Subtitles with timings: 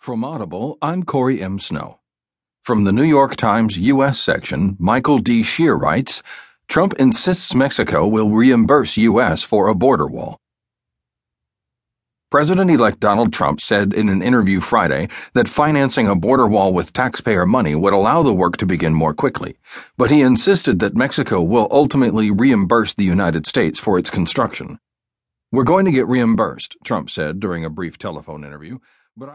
[0.00, 1.58] From Audible, I'm Corey M.
[1.58, 2.00] Snow.
[2.62, 4.18] From the New York Times U.S.
[4.18, 5.42] section, Michael D.
[5.42, 6.22] Shear writes
[6.68, 9.42] Trump insists Mexico will reimburse U.S.
[9.42, 10.38] for a border wall.
[12.30, 16.94] President elect Donald Trump said in an interview Friday that financing a border wall with
[16.94, 19.58] taxpayer money would allow the work to begin more quickly,
[19.98, 24.78] but he insisted that Mexico will ultimately reimburse the United States for its construction.
[25.52, 28.78] We're going to get reimbursed, Trump said during a brief telephone interview.